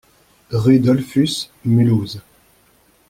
Rue 0.49 0.79
Dollfus, 0.79 1.51
Mulhouse 1.63 2.17